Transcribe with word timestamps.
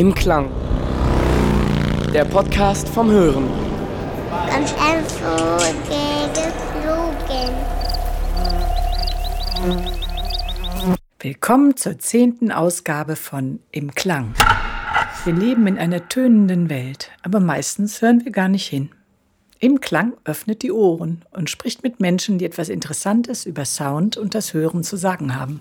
Im 0.00 0.14
Klang. 0.14 0.50
Der 2.14 2.24
Podcast 2.24 2.88
vom 2.88 3.10
Hören. 3.10 3.46
Ganz 4.48 4.74
geflogen. 6.72 7.54
Willkommen 11.18 11.76
zur 11.76 11.98
zehnten 11.98 12.50
Ausgabe 12.50 13.14
von 13.14 13.60
Im 13.72 13.94
Klang. 13.94 14.32
Wir 15.26 15.34
leben 15.34 15.66
in 15.66 15.76
einer 15.76 16.08
tönenden 16.08 16.70
Welt, 16.70 17.10
aber 17.22 17.40
meistens 17.40 18.00
hören 18.00 18.24
wir 18.24 18.32
gar 18.32 18.48
nicht 18.48 18.68
hin. 18.68 18.88
Im 19.58 19.82
Klang 19.82 20.14
öffnet 20.24 20.62
die 20.62 20.72
Ohren 20.72 21.26
und 21.30 21.50
spricht 21.50 21.82
mit 21.82 22.00
Menschen, 22.00 22.38
die 22.38 22.46
etwas 22.46 22.70
Interessantes 22.70 23.44
über 23.44 23.66
Sound 23.66 24.16
und 24.16 24.34
das 24.34 24.54
Hören 24.54 24.82
zu 24.82 24.96
sagen 24.96 25.38
haben. 25.38 25.60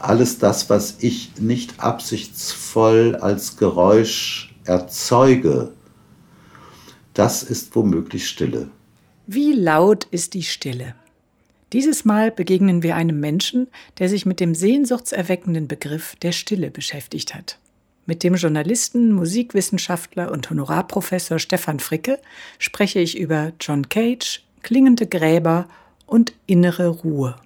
Alles 0.00 0.38
das, 0.38 0.70
was 0.70 0.96
ich 1.00 1.38
nicht 1.38 1.80
absichtsvoll 1.80 3.16
als 3.16 3.56
Geräusch 3.56 4.54
erzeuge, 4.64 5.72
das 7.14 7.42
ist 7.42 7.74
womöglich 7.76 8.28
Stille. 8.28 8.70
Wie 9.26 9.52
laut 9.52 10.04
ist 10.10 10.34
die 10.34 10.42
Stille? 10.42 10.94
Dieses 11.72 12.04
Mal 12.04 12.32
begegnen 12.32 12.82
wir 12.82 12.96
einem 12.96 13.20
Menschen, 13.20 13.68
der 13.98 14.08
sich 14.08 14.26
mit 14.26 14.40
dem 14.40 14.54
sehnsuchtserweckenden 14.54 15.68
Begriff 15.68 16.16
der 16.16 16.32
Stille 16.32 16.70
beschäftigt 16.70 17.34
hat. 17.34 17.58
Mit 18.06 18.24
dem 18.24 18.34
Journalisten, 18.34 19.12
Musikwissenschaftler 19.12 20.32
und 20.32 20.50
Honorarprofessor 20.50 21.38
Stefan 21.38 21.78
Fricke 21.78 22.18
spreche 22.58 22.98
ich 22.98 23.16
über 23.16 23.52
John 23.60 23.88
Cage, 23.88 24.42
klingende 24.62 25.06
Gräber 25.06 25.68
und 26.06 26.32
innere 26.46 26.88
Ruhe. 26.88 27.36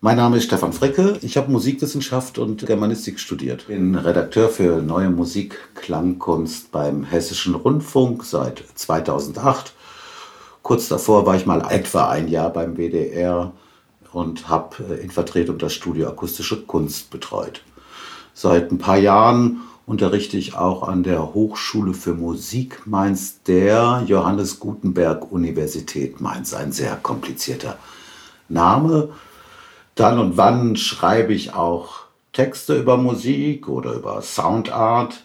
Mein 0.00 0.16
Name 0.16 0.36
ist 0.36 0.44
Stefan 0.44 0.72
Fricke. 0.72 1.18
Ich 1.22 1.36
habe 1.36 1.50
Musikwissenschaft 1.50 2.38
und 2.38 2.64
Germanistik 2.64 3.18
studiert. 3.18 3.66
Bin 3.66 3.96
Redakteur 3.96 4.48
für 4.48 4.80
neue 4.80 5.10
Musik, 5.10 5.58
Klangkunst 5.74 6.70
beim 6.70 7.02
Hessischen 7.02 7.56
Rundfunk 7.56 8.22
seit 8.22 8.62
2008. 8.76 9.72
Kurz 10.62 10.86
davor 10.86 11.26
war 11.26 11.34
ich 11.34 11.46
mal 11.46 11.66
etwa 11.68 12.08
ein 12.10 12.28
Jahr 12.28 12.52
beim 12.52 12.76
WDR 12.76 13.52
und 14.12 14.48
habe 14.48 14.84
äh, 14.88 15.02
in 15.02 15.10
Vertretung 15.10 15.58
das 15.58 15.74
Studio 15.74 16.06
Akustische 16.06 16.62
Kunst 16.62 17.10
betreut. 17.10 17.62
Seit 18.34 18.70
ein 18.70 18.78
paar 18.78 18.98
Jahren 18.98 19.62
unterrichte 19.84 20.36
ich 20.36 20.54
auch 20.54 20.86
an 20.86 21.02
der 21.02 21.34
Hochschule 21.34 21.92
für 21.92 22.14
Musik 22.14 22.86
Mainz 22.86 23.42
der 23.42 24.04
Johannes 24.06 24.60
Gutenberg 24.60 25.32
Universität 25.32 26.20
Mainz. 26.20 26.54
Ein 26.54 26.70
sehr 26.70 26.94
komplizierter 26.94 27.76
Name. 28.48 29.08
Dann 29.98 30.20
und 30.20 30.36
wann 30.36 30.76
schreibe 30.76 31.34
ich 31.34 31.54
auch 31.54 32.02
Texte 32.32 32.78
über 32.78 32.96
Musik 32.96 33.68
oder 33.68 33.94
über 33.94 34.22
Soundart. 34.22 35.24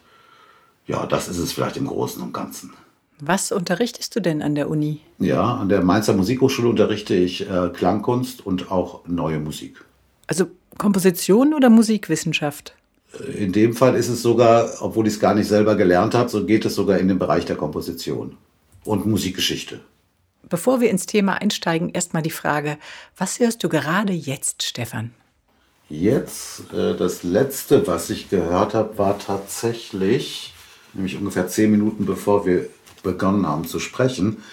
Ja, 0.87 1.05
das 1.05 1.27
ist 1.27 1.37
es 1.37 1.53
vielleicht 1.53 1.77
im 1.77 1.85
Großen 1.85 2.23
und 2.23 2.33
Ganzen. 2.33 2.73
Was 3.19 3.51
unterrichtest 3.51 4.15
du 4.15 4.19
denn 4.19 4.41
an 4.41 4.55
der 4.55 4.71
Uni? 4.71 5.01
Ja, 5.19 5.57
an 5.57 5.69
der 5.69 5.83
Mainzer 5.83 6.13
Musikhochschule 6.13 6.67
unterrichte 6.67 7.13
ich 7.13 7.47
äh, 7.47 7.69
Klangkunst 7.69 8.43
und 8.43 8.71
auch 8.71 9.07
neue 9.07 9.39
Musik. 9.39 9.85
Also 10.25 10.47
Komposition 10.79 11.53
oder 11.53 11.69
Musikwissenschaft? 11.69 12.73
Äh, 13.13 13.43
in 13.43 13.51
dem 13.53 13.75
Fall 13.75 13.95
ist 13.95 14.09
es 14.09 14.23
sogar, 14.23 14.67
obwohl 14.81 15.05
ich 15.05 15.13
es 15.13 15.19
gar 15.19 15.35
nicht 15.35 15.47
selber 15.47 15.75
gelernt 15.75 16.15
habe, 16.15 16.29
so 16.29 16.47
geht 16.47 16.65
es 16.65 16.73
sogar 16.73 16.97
in 16.97 17.09
den 17.09 17.19
Bereich 17.19 17.45
der 17.45 17.57
Komposition 17.57 18.37
und 18.85 19.05
Musikgeschichte. 19.05 19.81
Bevor 20.49 20.81
wir 20.81 20.89
ins 20.89 21.05
Thema 21.05 21.41
einsteigen, 21.41 21.89
erstmal 21.89 22.21
die 22.21 22.29
Frage, 22.29 22.77
was 23.17 23.39
hörst 23.39 23.63
du 23.63 23.69
gerade 23.69 24.13
jetzt, 24.13 24.63
Stefan? 24.63 25.11
Jetzt, 25.89 26.73
äh, 26.73 26.95
das 26.95 27.23
letzte, 27.23 27.87
was 27.87 28.09
ich 28.09 28.29
gehört 28.29 28.73
habe, 28.73 28.97
war 28.97 29.19
tatsächlich, 29.19 30.53
nämlich 30.93 31.17
ungefähr 31.17 31.47
zehn 31.47 31.71
Minuten 31.71 32.05
bevor 32.05 32.45
wir 32.45 32.67
begonnen 33.03 33.47
haben 33.47 33.65
zu 33.65 33.79
sprechen, 33.79 34.43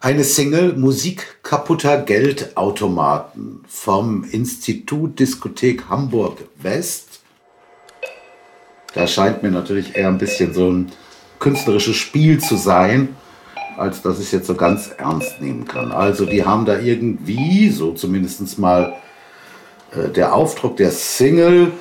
eine 0.00 0.24
Single 0.24 0.74
Musik 0.74 1.42
kaputter 1.42 2.02
Geldautomaten 2.02 3.64
vom 3.66 4.24
Institut 4.24 5.18
Diskothek 5.18 5.88
Hamburg 5.88 6.38
West. 6.56 7.20
Da 8.94 9.06
scheint 9.06 9.42
mir 9.42 9.50
natürlich 9.50 9.96
eher 9.96 10.08
ein 10.08 10.18
bisschen 10.18 10.54
so 10.54 10.70
ein 10.70 10.92
künstlerisches 11.40 11.96
Spiel 11.96 12.38
zu 12.40 12.56
sein 12.56 13.16
als 13.78 14.02
dass 14.02 14.18
ich 14.18 14.26
es 14.26 14.32
jetzt 14.32 14.46
so 14.46 14.54
ganz 14.54 14.90
ernst 14.96 15.40
nehmen 15.40 15.66
kann. 15.66 15.92
Also 15.92 16.26
die 16.26 16.44
haben 16.44 16.66
da 16.66 16.78
irgendwie, 16.78 17.70
so 17.70 17.92
zumindest 17.92 18.58
mal 18.58 18.94
äh, 19.92 20.08
der 20.08 20.34
Aufdruck 20.34 20.76
der 20.76 20.90
Single, 20.90 21.72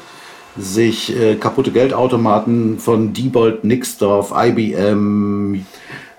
sich 0.58 1.16
äh, 1.16 1.36
kaputte 1.36 1.72
Geldautomaten 1.72 2.80
von 2.80 3.14
Diebold, 3.14 3.64
Nixdorf, 3.64 4.34
IBM, 4.36 5.66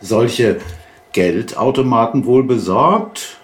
solche 0.00 0.61
Geldautomaten 1.12 2.25
wohl 2.27 2.44
besorgt 2.44 3.38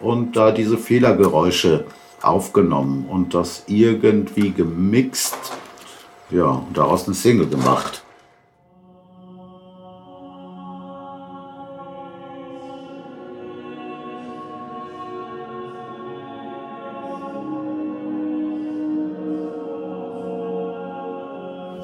und 0.00 0.36
da 0.36 0.52
diese 0.52 0.78
Fehlergeräusche 0.78 1.84
aufgenommen 2.22 3.06
und 3.08 3.34
das 3.34 3.64
irgendwie 3.66 4.50
gemixt, 4.50 5.36
ja, 6.30 6.44
und 6.44 6.76
daraus 6.76 7.06
eine 7.06 7.14
Single 7.14 7.48
gemacht. 7.48 8.04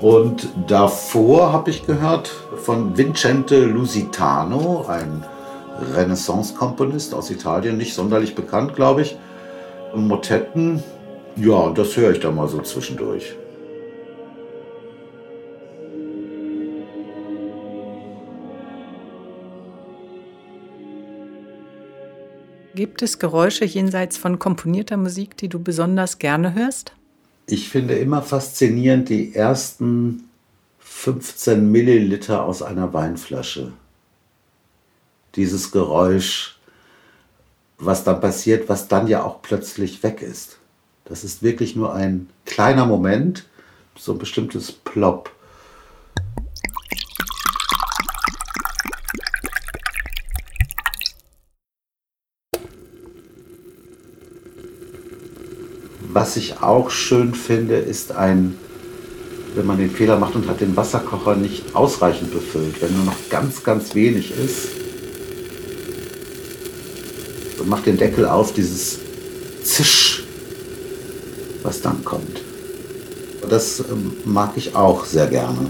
Und 0.07 0.51
davor 0.69 1.53
habe 1.53 1.71
ich 1.71 1.85
gehört 1.85 2.29
von 2.29 2.97
Vincente 2.97 3.65
Lusitano, 3.65 4.87
ein 4.87 5.25
Renaissance-Komponist 5.97 7.13
aus 7.13 7.29
Italien, 7.33 7.77
nicht 7.77 7.93
sonderlich 7.93 8.37
bekannt, 8.37 8.77
glaube 8.77 9.03
ich. 9.03 9.19
Motetten, 9.97 10.81
ja, 11.35 11.71
das 11.71 11.97
höre 11.97 12.13
ich 12.13 12.21
da 12.21 12.31
mal 12.31 12.47
so 12.47 12.61
zwischendurch. 12.61 13.35
Gibt 22.77 23.03
es 23.03 23.19
Geräusche 23.19 23.65
jenseits 23.65 24.17
von 24.17 24.39
komponierter 24.39 24.99
Musik, 24.99 25.37
die 25.37 25.49
du 25.49 25.59
besonders 25.59 26.21
gerne 26.21 26.55
hörst? 26.55 26.93
Ich 27.47 27.69
finde 27.69 27.95
immer 27.95 28.23
faszinierend 28.23 29.09
die 29.09 29.35
ersten 29.35 30.29
15 30.81 31.71
Milliliter 31.71 32.45
aus 32.45 32.63
einer 32.63 32.93
Weinflasche. 32.93 33.73
Dieses 35.37 35.71
Geräusch, 35.71 36.59
was 37.79 38.05
dann 38.05 38.21
passiert, 38.21 38.69
was 38.69 38.89
dann 38.89 39.07
ja 39.07 39.23
auch 39.23 39.43
plötzlich 39.43 40.03
weg 40.03 40.23
ist. 40.23 40.59
Das 41.05 41.23
ist 41.23 41.43
wirklich 41.43 41.77
nur 41.77 41.95
ein 41.95 42.29
kleiner 42.47 42.87
Moment, 42.87 43.45
so 43.97 44.13
ein 44.13 44.19
bestimmtes 44.19 44.73
Plop. 44.73 45.31
Was 56.17 56.39
ich 56.39 56.63
auch 56.63 56.89
schön 56.89 57.35
finde, 57.35 57.77
ist 57.77 58.13
ein, 58.13 58.57
wenn 59.55 59.67
man 59.67 59.77
den 59.77 59.91
Fehler 59.91 60.19
macht 60.19 60.35
und 60.35 60.49
hat 60.49 60.63
den 60.63 60.75
Wasserkocher 60.75 61.37
nicht 61.37 61.77
ausreichend 61.77 62.33
befüllt, 62.33 62.81
wenn 62.81 62.97
nur 62.97 63.05
noch 63.05 63.29
ganz, 63.29 63.63
ganz 63.63 63.95
wenig 63.95 64.31
ist. 64.31 64.69
Und 67.59 67.69
macht 67.69 67.85
den 67.85 67.99
Deckel 67.99 68.25
auf, 68.25 68.55
dieses 68.55 68.99
Zisch, 69.63 70.25
was 71.63 71.83
dann 71.83 72.03
kommt. 72.03 72.41
Das 73.51 73.81
ähm, 73.81 74.13
mag 74.25 74.53
ich 74.57 74.75
auch 74.75 75.05
sehr 75.05 75.27
gerne. 75.27 75.69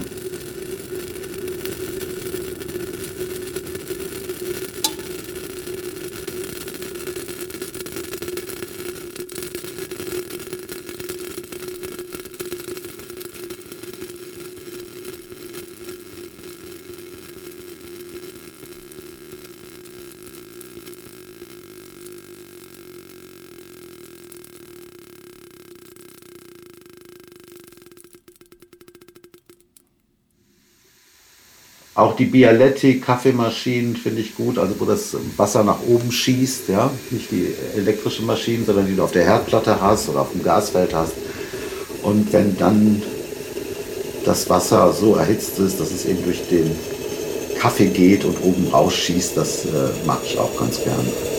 Die 32.17 32.25
Bialetti 32.25 32.99
Kaffeemaschinen 32.99 33.95
finde 33.95 34.21
ich 34.21 34.35
gut, 34.35 34.57
also 34.57 34.75
wo 34.79 34.85
das 34.85 35.15
Wasser 35.35 35.63
nach 35.63 35.79
oben 35.87 36.11
schießt, 36.11 36.69
ja, 36.69 36.91
nicht 37.11 37.31
die 37.31 37.53
elektrischen 37.75 38.25
Maschinen, 38.25 38.65
sondern 38.65 38.87
die 38.87 38.95
du 38.95 39.03
auf 39.03 39.11
der 39.11 39.25
Herdplatte 39.25 39.79
hast 39.81 40.09
oder 40.09 40.21
auf 40.21 40.31
dem 40.31 40.43
Gasfeld 40.43 40.93
hast. 40.93 41.13
Und 42.03 42.31
wenn 42.33 42.57
dann 42.57 43.01
das 44.25 44.49
Wasser 44.49 44.93
so 44.93 45.15
erhitzt 45.15 45.59
ist, 45.59 45.79
dass 45.79 45.91
es 45.91 46.05
eben 46.05 46.23
durch 46.23 46.47
den 46.49 46.71
Kaffee 47.59 47.87
geht 47.87 48.25
und 48.25 48.37
oben 48.43 48.67
rausschießt, 48.67 49.37
das 49.37 49.65
äh, 49.65 49.67
mag 50.05 50.19
ich 50.23 50.37
auch 50.37 50.57
ganz 50.59 50.83
gerne. 50.83 51.36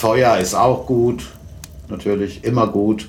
Feuer 0.00 0.38
ist 0.38 0.54
auch 0.54 0.86
gut, 0.86 1.26
natürlich 1.90 2.42
immer 2.42 2.66
gut. 2.68 3.06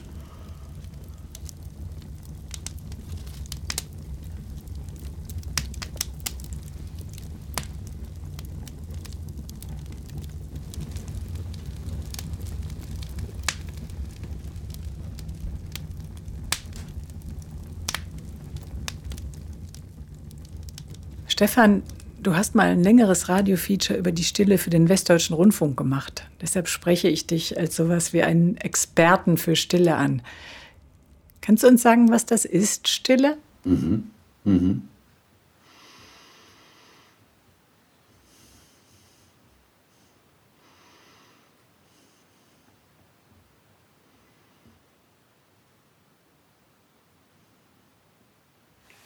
Stefan, 21.25 21.83
du 22.21 22.35
hast 22.35 22.55
mal 22.55 22.67
ein 22.67 22.83
längeres 22.83 23.29
Radiofeature 23.29 23.97
über 23.97 24.11
die 24.11 24.23
Stille 24.23 24.57
für 24.57 24.69
den 24.69 24.89
Westdeutschen 24.89 25.35
Rundfunk 25.35 25.77
gemacht. 25.77 26.27
Deshalb 26.41 26.67
spreche 26.67 27.07
ich 27.07 27.27
dich 27.27 27.57
als 27.57 27.75
sowas 27.75 28.13
wie 28.13 28.23
einen 28.23 28.57
Experten 28.57 29.37
für 29.37 29.55
Stille 29.55 29.95
an. 29.95 30.21
Kannst 31.41 31.63
du 31.63 31.67
uns 31.67 31.81
sagen, 31.81 32.11
was 32.11 32.25
das 32.25 32.45
ist, 32.45 32.87
Stille? 32.87 33.37
Mhm. 33.63 34.03
Mhm. 34.43 34.83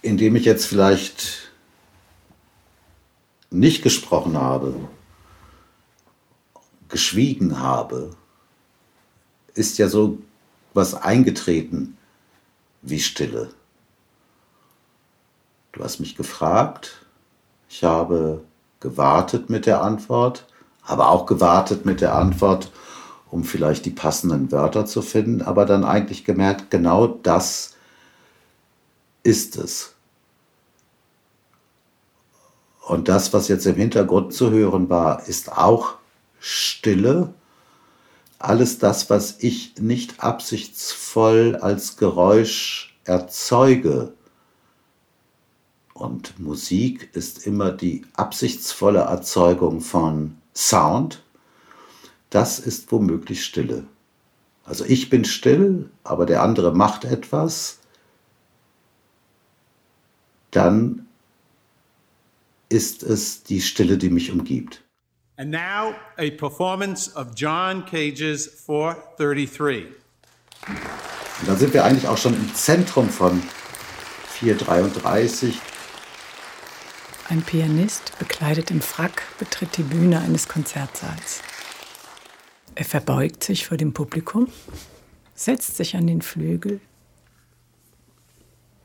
Indem 0.01 0.35
ich 0.35 0.45
jetzt 0.45 0.67
vielleicht 0.67 1.44
nicht 3.59 3.83
gesprochen 3.83 4.37
habe, 4.37 4.75
geschwiegen 6.89 7.59
habe, 7.59 8.15
ist 9.53 9.77
ja 9.77 9.87
so 9.87 10.19
was 10.73 10.93
eingetreten 10.93 11.97
wie 12.81 12.99
Stille. 12.99 13.49
Du 15.71 15.83
hast 15.83 15.99
mich 15.99 16.15
gefragt, 16.15 17.05
ich 17.69 17.83
habe 17.83 18.43
gewartet 18.79 19.49
mit 19.49 19.65
der 19.65 19.81
Antwort, 19.81 20.45
aber 20.83 21.09
auch 21.09 21.25
gewartet 21.25 21.85
mit 21.85 22.01
der 22.01 22.15
Antwort, 22.15 22.71
um 23.31 23.43
vielleicht 23.43 23.85
die 23.85 23.91
passenden 23.91 24.51
Wörter 24.51 24.85
zu 24.85 25.01
finden, 25.01 25.41
aber 25.41 25.65
dann 25.65 25.83
eigentlich 25.83 26.23
gemerkt, 26.23 26.69
genau 26.69 27.07
das 27.07 27.75
ist 29.23 29.57
es. 29.57 29.94
Und 32.85 33.07
das, 33.07 33.33
was 33.33 33.47
jetzt 33.47 33.65
im 33.65 33.75
Hintergrund 33.75 34.31
zu 34.31 34.51
hören 34.51 34.89
war, 34.89 35.27
ist 35.27 35.51
auch 35.51 35.95
Stille. 36.39 37.33
Alles 38.37 38.77
das, 38.77 39.09
was 39.09 39.37
ich 39.39 39.73
nicht 39.79 40.23
absichtsvoll 40.23 41.55
als 41.55 41.97
Geräusch 41.97 42.95
erzeuge. 43.03 44.13
Und 45.95 46.39
Musik 46.39 47.09
ist 47.13 47.47
immer 47.47 47.71
die 47.71 48.05
absichtsvolle 48.13 48.99
Erzeugung 48.99 49.81
von 49.81 50.38
Sound. 50.53 51.23
Das 52.29 52.59
ist 52.59 52.91
womöglich 52.91 53.43
Stille. 53.43 53.88
Also 54.63 54.85
ich 54.85 55.09
bin 55.09 55.25
still, 55.25 55.89
aber 56.03 56.27
der 56.27 56.43
andere 56.43 56.71
macht 56.71 57.03
etwas. 57.03 57.79
Dann 60.51 61.04
ist 62.75 63.04
es 63.04 63.44
die 63.44 63.62
Stille, 63.62 63.98
die 63.98 64.10
mich 64.10 64.31
umgibt. 64.31 64.83
And 65.38 65.50
now 65.50 65.95
a 66.18 66.30
performance 66.30 67.13
of 67.16 67.27
John 67.36 67.86
Cage's 67.86 68.48
433. 68.66 69.86
Und 70.68 71.48
dann 71.48 71.57
sind 71.57 71.74
wir 71.74 71.86
eigentlich 71.86 72.07
auch 72.07 72.18
schon 72.18 72.33
im 72.33 72.54
Zentrum 72.54 73.10
von 73.10 73.42
433. 74.30 75.57
Ein 77.30 77.42
Pianist, 77.44 78.18
bekleidet 78.19 78.72
im 78.72 78.81
Frack, 78.81 79.24
betritt 79.39 79.77
die 79.77 79.83
Bühne 79.83 80.19
eines 80.19 80.48
Konzertsaals. 80.50 81.42
Er 82.75 82.86
verbeugt 82.86 83.44
sich 83.44 83.66
vor 83.66 83.77
dem 83.77 83.94
Publikum, 83.94 84.50
setzt 85.33 85.77
sich 85.77 85.95
an 85.95 86.07
den 86.07 86.22
Flügel, 86.22 86.81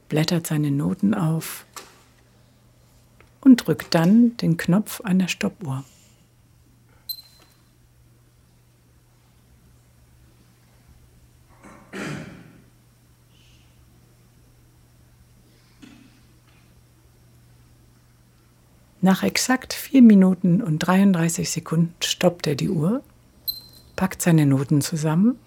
blättert 0.09 0.47
seine 0.47 0.71
Noten 0.71 1.13
auf 1.13 1.67
und 3.41 3.67
drückt 3.67 3.95
dann 3.95 4.37
den 4.37 4.57
Knopf 4.57 5.01
einer 5.01 5.29
Stoppuhr. 5.29 5.85
Nach 19.03 19.23
exakt 19.23 19.73
4 19.73 20.03
Minuten 20.03 20.61
und 20.63 20.81
33 20.81 21.51
Sekunden 21.51 21.95
stoppt 22.03 22.47
er 22.47 22.55
die 22.55 22.69
Uhr, 22.69 23.03
packt 23.97 24.21
seine 24.21 24.45
Noten 24.45 24.83
zusammen, 24.83 25.39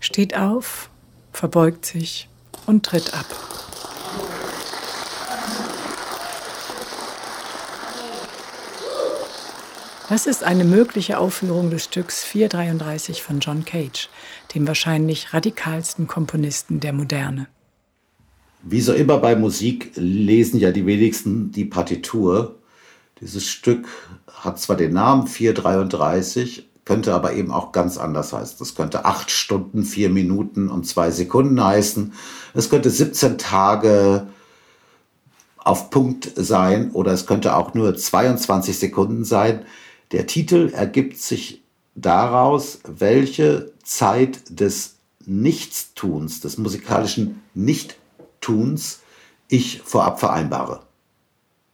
steht 0.00 0.36
auf, 0.36 0.90
verbeugt 1.32 1.86
sich 1.86 2.28
und 2.66 2.84
tritt 2.84 3.14
ab. 3.14 3.67
Das 10.08 10.26
ist 10.26 10.42
eine 10.42 10.64
mögliche 10.64 11.18
Aufführung 11.18 11.70
des 11.70 11.84
Stücks 11.84 12.24
433 12.24 13.22
von 13.22 13.40
John 13.40 13.66
Cage, 13.66 14.08
dem 14.54 14.66
wahrscheinlich 14.66 15.34
radikalsten 15.34 16.06
Komponisten 16.06 16.80
der 16.80 16.94
Moderne. 16.94 17.46
Wie 18.62 18.80
so 18.80 18.94
immer 18.94 19.18
bei 19.18 19.36
Musik 19.36 19.92
lesen 19.96 20.58
ja 20.60 20.70
die 20.72 20.86
wenigsten 20.86 21.52
die 21.52 21.66
Partitur. 21.66 22.56
Dieses 23.20 23.46
Stück 23.46 23.86
hat 24.32 24.58
zwar 24.58 24.76
den 24.76 24.94
Namen 24.94 25.26
433, 25.26 26.66
könnte 26.86 27.12
aber 27.12 27.34
eben 27.34 27.52
auch 27.52 27.72
ganz 27.72 27.98
anders 27.98 28.32
heißen. 28.32 28.56
Das 28.58 28.74
könnte 28.74 29.04
8 29.04 29.30
Stunden, 29.30 29.84
4 29.84 30.08
Minuten 30.08 30.70
und 30.70 30.86
2 30.86 31.10
Sekunden 31.10 31.62
heißen. 31.62 32.14
Es 32.54 32.70
könnte 32.70 32.88
17 32.88 33.36
Tage 33.36 34.26
auf 35.58 35.90
Punkt 35.90 36.32
sein 36.34 36.92
oder 36.92 37.12
es 37.12 37.26
könnte 37.26 37.54
auch 37.54 37.74
nur 37.74 37.94
22 37.94 38.78
Sekunden 38.78 39.24
sein. 39.24 39.66
Der 40.12 40.26
Titel 40.26 40.70
ergibt 40.72 41.18
sich 41.18 41.62
daraus, 41.94 42.80
welche 42.84 43.72
Zeit 43.82 44.40
des 44.48 44.96
Nichtstuns, 45.26 46.40
des 46.40 46.56
musikalischen 46.56 47.42
Nichttuns 47.54 49.00
ich 49.48 49.82
vorab 49.84 50.20
vereinbare. 50.20 50.80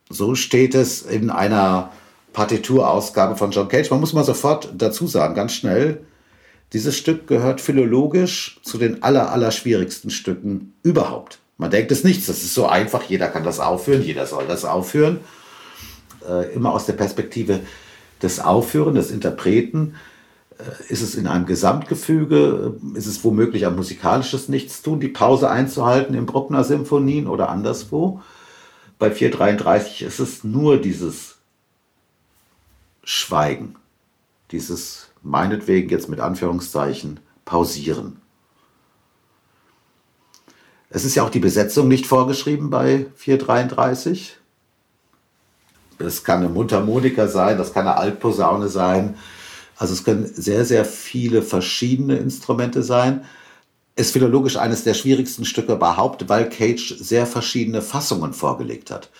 So 0.08 0.34
steht 0.34 0.74
es 0.74 1.02
in 1.02 1.30
einer 1.30 1.92
Partiturausgabe 2.32 3.36
von 3.36 3.52
John 3.52 3.68
Cage. 3.68 3.90
Man 3.90 4.00
muss 4.00 4.12
mal 4.12 4.24
sofort 4.24 4.72
dazu 4.76 5.06
sagen, 5.06 5.34
ganz 5.34 5.52
schnell, 5.52 6.04
dieses 6.72 6.96
Stück 6.96 7.28
gehört 7.28 7.60
philologisch 7.60 8.60
zu 8.62 8.78
den 8.78 9.02
aller, 9.02 9.30
aller 9.30 9.52
schwierigsten 9.52 10.10
Stücken 10.10 10.74
überhaupt. 10.82 11.38
Man 11.56 11.70
denkt 11.70 11.92
es 11.92 12.02
nichts, 12.02 12.26
das 12.26 12.42
ist 12.42 12.54
so 12.54 12.66
einfach, 12.66 13.04
jeder 13.04 13.28
kann 13.28 13.44
das 13.44 13.60
aufführen, 13.60 14.02
jeder 14.02 14.26
soll 14.26 14.46
das 14.48 14.64
aufführen. 14.64 15.20
Äh, 16.28 16.52
immer 16.54 16.72
aus 16.72 16.86
der 16.86 16.94
Perspektive 16.94 17.60
des 18.24 18.40
Aufführen, 18.40 18.94
des 18.94 19.10
Interpreten. 19.10 19.94
Äh, 20.58 20.92
ist 20.92 21.02
es 21.02 21.14
in 21.14 21.26
einem 21.26 21.46
Gesamtgefüge? 21.46 22.74
Ist 22.94 23.06
es 23.06 23.22
womöglich 23.22 23.66
ein 23.66 23.76
musikalisches 23.76 24.48
Nichtstun, 24.48 24.98
die 24.98 25.08
Pause 25.08 25.50
einzuhalten 25.50 26.14
im 26.14 26.26
Bruckner-Symphonien 26.26 27.28
oder 27.28 27.50
anderswo? 27.50 28.20
Bei 28.98 29.10
433 29.10 30.02
ist 30.02 30.18
es 30.18 30.44
nur 30.44 30.78
dieses 30.78 31.36
Schweigen, 33.02 33.76
dieses 34.50 35.10
meinetwegen 35.22 35.90
jetzt 35.90 36.08
mit 36.08 36.20
Anführungszeichen 36.20 37.20
pausieren. 37.44 38.20
Es 40.88 41.04
ist 41.04 41.16
ja 41.16 41.24
auch 41.24 41.30
die 41.30 41.40
Besetzung 41.40 41.88
nicht 41.88 42.06
vorgeschrieben 42.06 42.70
bei 42.70 43.06
433. 43.16 44.38
Es 45.98 46.24
kann 46.24 46.38
eine 46.38 46.48
Mundharmonika 46.48 47.28
sein, 47.28 47.58
das 47.58 47.72
kann 47.72 47.86
eine 47.86 47.96
Altposaune 47.96 48.68
sein. 48.68 49.16
Also 49.76 49.92
es 49.94 50.04
können 50.04 50.26
sehr, 50.26 50.64
sehr 50.64 50.84
viele 50.84 51.42
verschiedene 51.42 52.16
Instrumente 52.16 52.82
sein. 52.82 53.24
ist 53.96 54.12
philologisch 54.12 54.56
eines 54.56 54.84
der 54.84 54.94
schwierigsten 54.94 55.44
Stücke 55.44 55.74
überhaupt, 55.74 56.28
weil 56.28 56.48
Cage 56.48 56.96
sehr 56.98 57.26
verschiedene 57.26 57.82
Fassungen 57.82 58.32
vorgelegt 58.32 58.90
hat. 58.90 59.10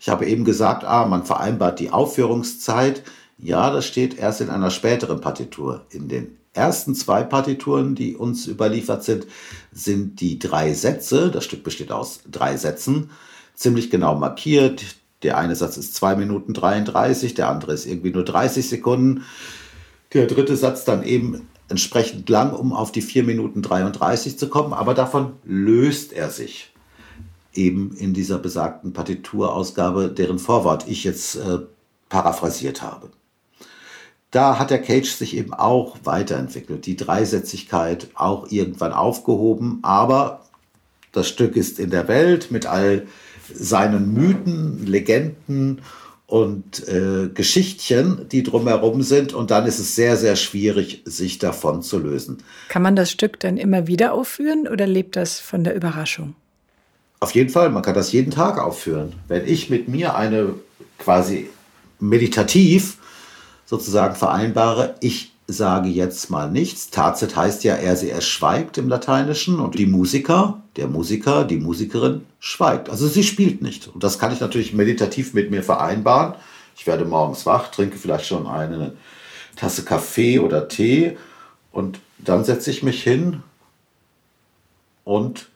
Ich 0.00 0.08
habe 0.08 0.26
eben 0.26 0.44
gesagt, 0.44 0.84
ah, 0.84 1.06
man 1.06 1.24
vereinbart 1.24 1.78
die 1.80 1.90
Aufführungszeit. 1.90 3.02
Ja, 3.38 3.70
das 3.70 3.86
steht 3.86 4.18
erst 4.18 4.40
in 4.40 4.50
einer 4.50 4.70
späteren 4.70 5.20
Partitur. 5.20 5.86
In 5.90 6.08
den 6.08 6.38
ersten 6.52 6.94
zwei 6.94 7.22
Partituren, 7.22 7.94
die 7.94 8.16
uns 8.16 8.46
überliefert 8.46 9.04
sind, 9.04 9.26
sind 9.72 10.20
die 10.20 10.38
drei 10.38 10.74
Sätze, 10.74 11.30
das 11.30 11.44
Stück 11.44 11.62
besteht 11.62 11.92
aus 11.92 12.20
drei 12.30 12.56
Sätzen, 12.56 13.10
ziemlich 13.54 13.90
genau 13.90 14.16
markiert. 14.16 14.82
Der 15.22 15.36
eine 15.36 15.56
Satz 15.56 15.76
ist 15.76 15.94
2 15.94 16.16
Minuten 16.16 16.54
33, 16.54 17.34
der 17.34 17.48
andere 17.48 17.72
ist 17.72 17.86
irgendwie 17.86 18.10
nur 18.10 18.24
30 18.24 18.68
Sekunden. 18.68 19.24
Der 20.12 20.26
dritte 20.26 20.56
Satz 20.56 20.84
dann 20.84 21.02
eben 21.02 21.48
entsprechend 21.68 22.28
lang, 22.28 22.52
um 22.52 22.72
auf 22.72 22.90
die 22.90 23.02
4 23.02 23.24
Minuten 23.24 23.62
33 23.62 24.38
zu 24.38 24.48
kommen, 24.48 24.72
aber 24.72 24.94
davon 24.94 25.34
löst 25.44 26.12
er 26.12 26.30
sich 26.30 26.72
eben 27.54 27.96
in 27.96 28.14
dieser 28.14 28.38
besagten 28.38 28.92
Partiturausgabe, 28.92 30.08
deren 30.08 30.38
Vorwort 30.38 30.86
ich 30.88 31.04
jetzt 31.04 31.36
äh, 31.36 31.58
paraphrasiert 32.08 32.82
habe. 32.82 33.10
Da 34.30 34.58
hat 34.58 34.70
der 34.70 34.80
Cage 34.80 35.10
sich 35.10 35.36
eben 35.36 35.52
auch 35.52 35.96
weiterentwickelt, 36.04 36.86
die 36.86 36.96
Dreisätzigkeit 36.96 38.08
auch 38.14 38.50
irgendwann 38.50 38.92
aufgehoben, 38.92 39.80
aber 39.82 40.46
das 41.12 41.28
Stück 41.28 41.56
ist 41.56 41.80
in 41.80 41.90
der 41.90 42.06
Welt 42.06 42.52
mit 42.52 42.66
all 42.66 43.06
seinen 43.54 44.14
Mythen, 44.14 44.86
Legenden 44.86 45.82
und 46.26 46.86
äh, 46.88 47.28
Geschichtchen, 47.34 48.28
die 48.30 48.42
drumherum 48.42 49.02
sind. 49.02 49.32
Und 49.32 49.50
dann 49.50 49.66
ist 49.66 49.78
es 49.78 49.96
sehr, 49.96 50.16
sehr 50.16 50.36
schwierig, 50.36 51.02
sich 51.04 51.38
davon 51.38 51.82
zu 51.82 51.98
lösen. 51.98 52.38
Kann 52.68 52.82
man 52.82 52.94
das 52.96 53.10
Stück 53.10 53.40
dann 53.40 53.56
immer 53.56 53.86
wieder 53.86 54.12
aufführen 54.12 54.68
oder 54.68 54.86
lebt 54.86 55.16
das 55.16 55.40
von 55.40 55.64
der 55.64 55.74
Überraschung? 55.74 56.34
Auf 57.18 57.32
jeden 57.32 57.50
Fall, 57.50 57.70
man 57.70 57.82
kann 57.82 57.94
das 57.94 58.12
jeden 58.12 58.30
Tag 58.30 58.58
aufführen. 58.58 59.12
Wenn 59.28 59.46
ich 59.46 59.68
mit 59.68 59.88
mir 59.88 60.14
eine 60.14 60.54
quasi 60.98 61.50
meditativ 61.98 62.96
sozusagen 63.66 64.14
vereinbare, 64.14 64.94
ich 65.00 65.32
sage 65.46 65.88
jetzt 65.88 66.30
mal 66.30 66.50
nichts. 66.50 66.90
Tazit 66.90 67.36
heißt 67.36 67.64
ja, 67.64 67.74
er, 67.74 67.96
sie, 67.96 68.10
er 68.10 68.20
schweigt 68.20 68.78
im 68.78 68.88
Lateinischen 68.88 69.58
und 69.58 69.78
die 69.78 69.86
Musiker, 69.86 70.62
der 70.80 70.88
Musiker, 70.88 71.44
die 71.44 71.58
Musikerin 71.58 72.26
schweigt. 72.40 72.88
Also 72.88 73.06
sie 73.06 73.22
spielt 73.22 73.60
nicht. 73.60 73.86
Und 73.86 74.02
das 74.02 74.18
kann 74.18 74.32
ich 74.32 74.40
natürlich 74.40 74.72
meditativ 74.72 75.34
mit 75.34 75.50
mir 75.50 75.62
vereinbaren. 75.62 76.34
Ich 76.74 76.86
werde 76.86 77.04
morgens 77.04 77.44
wach, 77.44 77.68
trinke 77.68 77.98
vielleicht 77.98 78.26
schon 78.26 78.46
eine 78.46 78.94
Tasse 79.56 79.84
Kaffee 79.84 80.38
oder 80.38 80.68
Tee 80.68 81.18
und 81.70 82.00
dann 82.18 82.44
setze 82.44 82.70
ich 82.70 82.82
mich 82.82 83.02
hin 83.02 83.42
und 85.04 85.48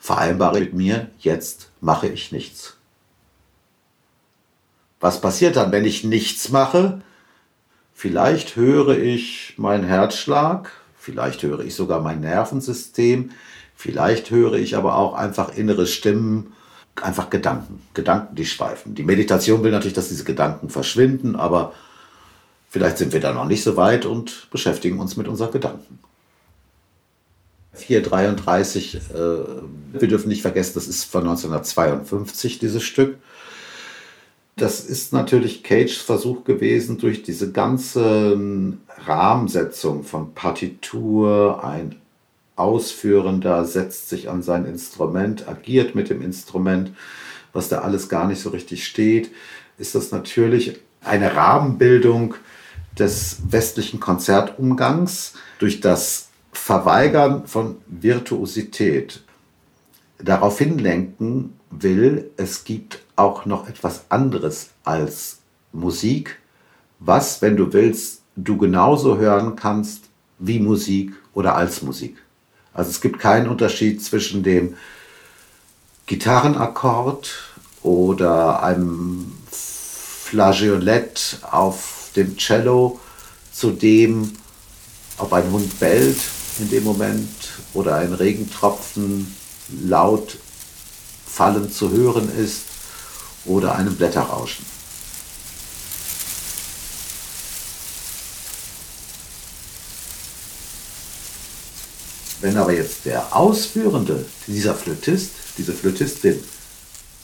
vereinbare 0.00 0.60
mit 0.60 0.72
mir, 0.72 1.10
jetzt 1.18 1.70
mache 1.82 2.08
ich 2.08 2.32
nichts. 2.32 2.78
Was 5.00 5.20
passiert 5.20 5.56
dann, 5.56 5.72
wenn 5.72 5.84
ich 5.84 6.02
nichts 6.02 6.48
mache? 6.48 7.02
Vielleicht 7.92 8.56
höre 8.56 8.96
ich 8.98 9.54
meinen 9.58 9.84
Herzschlag, 9.84 10.72
vielleicht 10.98 11.42
höre 11.42 11.60
ich 11.60 11.74
sogar 11.74 12.00
mein 12.00 12.20
Nervensystem, 12.20 13.32
vielleicht 13.76 14.30
höre 14.30 14.54
ich 14.54 14.76
aber 14.76 14.96
auch 14.96 15.14
einfach 15.14 15.56
innere 15.56 15.86
Stimmen, 15.86 16.52
einfach 17.00 17.30
Gedanken, 17.30 17.82
Gedanken, 17.94 18.34
die 18.34 18.46
schweifen. 18.46 18.94
Die 18.94 19.04
Meditation 19.04 19.62
will 19.62 19.70
natürlich, 19.70 19.94
dass 19.94 20.08
diese 20.08 20.24
Gedanken 20.24 20.70
verschwinden, 20.70 21.36
aber 21.36 21.72
vielleicht 22.68 22.98
sind 22.98 23.12
wir 23.12 23.20
da 23.20 23.32
noch 23.32 23.44
nicht 23.46 23.62
so 23.62 23.76
weit 23.76 24.06
und 24.06 24.48
beschäftigen 24.50 24.98
uns 24.98 25.16
mit 25.16 25.28
unseren 25.28 25.52
Gedanken. 25.52 25.98
433, 27.74 28.94
äh, 28.94 28.98
wir 29.92 30.08
dürfen 30.08 30.28
nicht 30.28 30.42
vergessen, 30.42 30.72
das 30.74 30.88
ist 30.88 31.04
von 31.04 31.22
1952, 31.22 32.58
dieses 32.58 32.82
Stück. 32.82 33.18
Das 34.56 34.80
ist 34.80 35.12
natürlich 35.12 35.62
Cages 35.62 35.98
Versuch 35.98 36.44
gewesen, 36.44 36.96
durch 36.96 37.22
diese 37.22 37.52
ganze 37.52 38.38
Rahmensetzung 39.04 40.02
von 40.02 40.32
Partitur, 40.32 41.62
ein 41.62 41.96
Ausführender 42.56 43.64
setzt 43.64 44.08
sich 44.08 44.28
an 44.28 44.42
sein 44.42 44.64
Instrument, 44.64 45.46
agiert 45.46 45.94
mit 45.94 46.10
dem 46.10 46.22
Instrument, 46.22 46.92
was 47.52 47.68
da 47.68 47.78
alles 47.78 48.08
gar 48.08 48.26
nicht 48.26 48.40
so 48.40 48.50
richtig 48.50 48.86
steht, 48.86 49.30
ist 49.78 49.94
das 49.94 50.10
natürlich 50.10 50.80
eine 51.02 51.36
Rahmenbildung 51.36 52.34
des 52.98 53.38
westlichen 53.50 54.00
Konzertumgangs 54.00 55.34
durch 55.58 55.80
das 55.80 56.28
Verweigern 56.52 57.46
von 57.46 57.76
Virtuosität. 57.86 59.22
Darauf 60.18 60.58
hinlenken 60.58 61.52
will, 61.70 62.30
es 62.36 62.64
gibt 62.64 63.02
auch 63.16 63.44
noch 63.44 63.68
etwas 63.68 64.06
anderes 64.08 64.70
als 64.84 65.40
Musik, 65.72 66.38
was, 66.98 67.42
wenn 67.42 67.56
du 67.56 67.72
willst, 67.72 68.22
du 68.34 68.56
genauso 68.56 69.18
hören 69.18 69.56
kannst 69.56 70.04
wie 70.38 70.58
Musik 70.58 71.12
oder 71.34 71.54
als 71.56 71.82
Musik. 71.82 72.16
Also 72.76 72.90
es 72.90 73.00
gibt 73.00 73.18
keinen 73.18 73.48
Unterschied 73.48 74.04
zwischen 74.04 74.42
dem 74.42 74.76
Gitarrenakkord 76.04 77.30
oder 77.82 78.62
einem 78.62 79.32
Flageolett 79.50 81.38
auf 81.50 82.10
dem 82.16 82.36
Cello 82.36 83.00
zu 83.50 83.70
dem, 83.70 84.34
ob 85.16 85.32
ein 85.32 85.50
Hund 85.50 85.80
bellt 85.80 86.18
in 86.58 86.68
dem 86.68 86.84
Moment 86.84 87.30
oder 87.72 87.96
ein 87.96 88.12
Regentropfen 88.12 89.34
laut 89.82 90.36
fallend 91.26 91.72
zu 91.72 91.90
hören 91.90 92.30
ist 92.36 92.64
oder 93.46 93.74
einem 93.74 93.96
Blätterrauschen. 93.96 94.66
Wenn 102.40 102.56
aber 102.56 102.72
jetzt 102.72 103.06
der 103.06 103.34
Ausführende, 103.34 104.24
dieser 104.46 104.74
Flötist, 104.74 105.30
diese 105.58 105.72
Flötistin, 105.72 106.42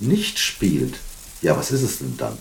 nicht 0.01 0.39
spielt, 0.39 0.99
ja, 1.43 1.57
was 1.57 1.71
ist 1.71 1.83
es 1.83 1.99
denn 1.99 2.17
dann? 2.17 2.39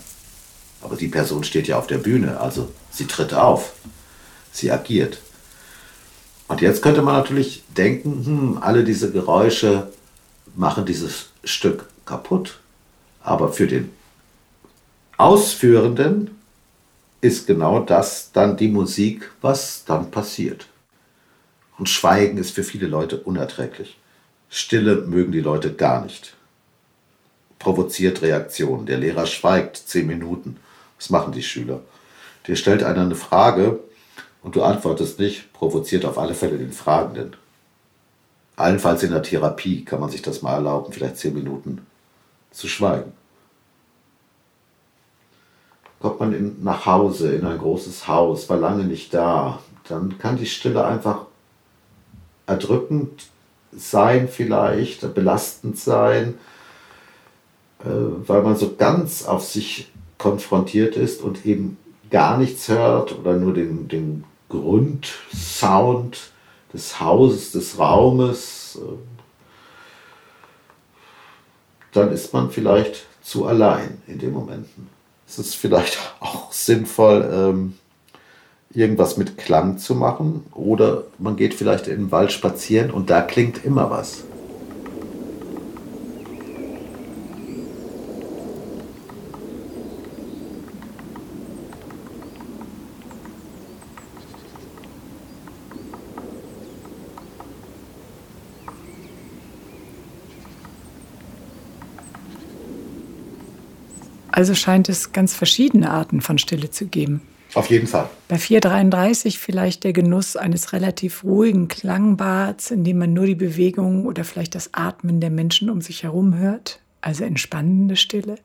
Aber 0.80 0.96
die 0.96 1.08
Person 1.08 1.44
steht 1.44 1.68
ja 1.68 1.78
auf 1.78 1.86
der 1.86 1.98
Bühne, 1.98 2.40
also 2.40 2.70
sie 2.90 3.06
tritt 3.06 3.34
auf, 3.34 3.72
sie 4.52 4.70
agiert. 4.70 5.20
Und 6.48 6.60
jetzt 6.60 6.82
könnte 6.82 7.02
man 7.02 7.14
natürlich 7.14 7.62
denken, 7.76 8.24
hm, 8.24 8.58
alle 8.60 8.84
diese 8.84 9.10
Geräusche 9.10 9.92
machen 10.54 10.84
dieses 10.84 11.26
Stück 11.44 11.86
kaputt. 12.04 12.58
Aber 13.22 13.52
für 13.52 13.66
den 13.66 13.90
Ausführenden 15.16 16.30
ist 17.20 17.46
genau 17.46 17.80
das 17.80 18.32
dann 18.32 18.56
die 18.56 18.68
Musik, 18.68 19.30
was 19.40 19.84
dann 19.86 20.10
passiert. 20.10 20.66
Und 21.82 21.88
Schweigen 21.88 22.38
ist 22.38 22.52
für 22.52 22.62
viele 22.62 22.86
Leute 22.86 23.16
unerträglich. 23.16 23.98
Stille 24.48 24.98
mögen 24.98 25.32
die 25.32 25.40
Leute 25.40 25.74
gar 25.74 26.04
nicht. 26.04 26.36
Provoziert 27.58 28.22
Reaktionen. 28.22 28.86
Der 28.86 28.98
Lehrer 28.98 29.26
schweigt 29.26 29.78
zehn 29.78 30.06
Minuten. 30.06 30.58
Was 30.96 31.10
machen 31.10 31.32
die 31.32 31.42
Schüler? 31.42 31.80
Dir 32.46 32.54
stellt 32.54 32.84
einer 32.84 33.00
eine 33.00 33.16
Frage 33.16 33.80
und 34.44 34.54
du 34.54 34.62
antwortest 34.62 35.18
nicht, 35.18 35.52
provoziert 35.52 36.04
auf 36.04 36.18
alle 36.18 36.36
Fälle 36.36 36.56
den 36.56 36.70
Fragenden. 36.70 37.34
Allenfalls 38.54 39.02
in 39.02 39.10
der 39.10 39.24
Therapie 39.24 39.84
kann 39.84 39.98
man 39.98 40.10
sich 40.10 40.22
das 40.22 40.40
mal 40.40 40.54
erlauben, 40.54 40.92
vielleicht 40.92 41.16
zehn 41.16 41.34
Minuten 41.34 41.84
zu 42.52 42.68
schweigen. 42.68 43.12
Kommt 45.98 46.20
man 46.20 46.32
in, 46.32 46.62
nach 46.62 46.86
Hause, 46.86 47.34
in 47.34 47.44
ein 47.44 47.58
großes 47.58 48.06
Haus, 48.06 48.48
war 48.48 48.58
lange 48.58 48.84
nicht 48.84 49.12
da, 49.12 49.58
dann 49.88 50.16
kann 50.18 50.36
die 50.36 50.46
Stille 50.46 50.84
einfach 50.84 51.26
erdrückend 52.52 53.26
sein, 53.72 54.28
vielleicht 54.28 55.14
belastend 55.14 55.78
sein, 55.78 56.34
äh, 57.80 57.88
weil 57.88 58.42
man 58.42 58.56
so 58.56 58.74
ganz 58.76 59.24
auf 59.24 59.44
sich 59.44 59.90
konfrontiert 60.18 60.96
ist 60.96 61.22
und 61.22 61.46
eben 61.46 61.78
gar 62.10 62.38
nichts 62.38 62.68
hört 62.68 63.18
oder 63.18 63.34
nur 63.34 63.54
den, 63.54 63.88
den 63.88 64.24
Grundsound 64.48 66.32
des 66.72 67.00
Hauses, 67.00 67.52
des 67.52 67.78
Raumes. 67.78 68.78
Äh, 68.80 68.98
dann 71.92 72.12
ist 72.12 72.32
man 72.32 72.50
vielleicht 72.50 73.06
zu 73.22 73.46
allein 73.46 74.02
in 74.06 74.18
den 74.18 74.32
Momenten. 74.32 74.88
Es 75.26 75.38
ist 75.38 75.54
vielleicht 75.56 75.98
auch 76.20 76.52
sinnvoll, 76.52 77.28
ähm, 77.32 77.78
irgendwas 78.74 79.16
mit 79.16 79.38
Klang 79.38 79.78
zu 79.78 79.94
machen 79.94 80.44
oder 80.52 81.04
man 81.18 81.36
geht 81.36 81.54
vielleicht 81.54 81.88
im 81.88 82.10
Wald 82.10 82.32
spazieren 82.32 82.90
und 82.90 83.10
da 83.10 83.22
klingt 83.22 83.64
immer 83.64 83.90
was. 83.90 84.24
Also 104.34 104.54
scheint 104.54 104.88
es 104.88 105.12
ganz 105.12 105.34
verschiedene 105.34 105.90
Arten 105.90 106.20
von 106.20 106.38
Stille 106.38 106.70
zu 106.70 106.86
geben. 106.86 107.20
Auf 107.54 107.68
jeden 107.68 107.86
Fall. 107.86 108.08
Bei 108.28 108.38
433 108.38 109.38
vielleicht 109.38 109.84
der 109.84 109.92
Genuss 109.92 110.36
eines 110.36 110.72
relativ 110.72 111.22
ruhigen 111.22 111.68
Klangbads, 111.68 112.70
in 112.70 112.84
dem 112.84 112.98
man 112.98 113.12
nur 113.12 113.26
die 113.26 113.34
Bewegung 113.34 114.06
oder 114.06 114.24
vielleicht 114.24 114.54
das 114.54 114.70
Atmen 114.72 115.20
der 115.20 115.30
Menschen 115.30 115.68
um 115.68 115.82
sich 115.82 116.02
herum 116.02 116.36
hört, 116.36 116.80
also 117.02 117.24
entspannende 117.24 117.96
Stille. 117.96 118.36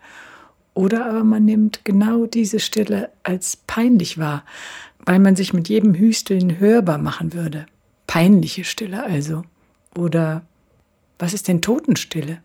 Oder 0.73 1.05
aber 1.05 1.23
man 1.23 1.45
nimmt 1.45 1.85
genau 1.85 2.25
diese 2.25 2.59
Stille 2.59 3.09
als 3.23 3.57
peinlich 3.65 4.17
wahr, 4.17 4.43
weil 5.05 5.19
man 5.19 5.35
sich 5.35 5.53
mit 5.53 5.69
jedem 5.69 5.95
Hüsteln 5.95 6.59
hörbar 6.59 6.97
machen 6.97 7.33
würde. 7.33 7.65
Peinliche 8.07 8.63
Stille 8.63 9.03
also. 9.03 9.43
Oder 9.95 10.43
was 11.17 11.33
ist 11.33 11.47
denn 11.47 11.61
Totenstille? 11.61 12.39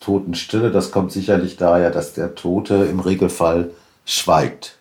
Totenstille, 0.00 0.70
das 0.70 0.90
kommt 0.90 1.12
sicherlich 1.12 1.58
daher, 1.58 1.90
dass 1.90 2.14
der 2.14 2.34
Tote 2.34 2.86
im 2.90 3.00
Regelfall 3.00 3.70
schweigt. 4.06 4.79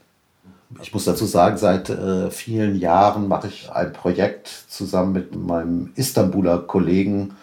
Ich 0.81 0.93
muss 0.93 1.05
dazu 1.05 1.25
sagen, 1.25 1.57
seit 1.57 1.89
äh, 1.89 2.29
vielen 2.29 2.75
Jahren 2.75 3.27
mache 3.27 3.47
ich 3.47 3.71
ein 3.71 3.91
Projekt 3.91 4.47
zusammen 4.69 5.13
mit 5.13 5.35
meinem 5.35 5.91
Istanbuler 5.95 6.59
Kollegen 6.59 7.35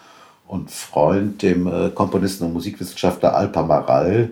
und 0.47 0.71
Freund, 0.71 1.41
dem 1.41 1.67
äh, 1.67 1.89
Komponisten 1.89 2.45
und 2.45 2.53
Musikwissenschaftler 2.53 3.35
Alpa 3.35 3.63
Maral. 3.63 4.29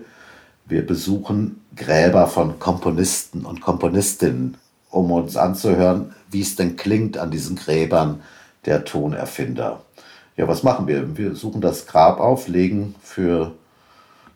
Wir 0.64 0.84
besuchen 0.86 1.60
Gräber 1.76 2.26
von 2.26 2.58
Komponisten 2.58 3.44
und 3.44 3.60
Komponistinnen, 3.60 4.56
um 4.90 5.10
uns 5.12 5.36
anzuhören, 5.36 6.14
wie 6.30 6.40
es 6.40 6.56
denn 6.56 6.76
klingt 6.76 7.18
an 7.18 7.30
diesen 7.30 7.56
Gräbern 7.56 8.22
der 8.64 8.86
Tonerfinder. 8.86 9.82
Ja, 10.38 10.48
was 10.48 10.62
machen 10.62 10.86
wir? 10.86 11.18
Wir 11.18 11.34
suchen 11.34 11.60
das 11.60 11.86
Grab 11.86 12.18
auf, 12.18 12.48
legen 12.48 12.94
für 13.02 13.52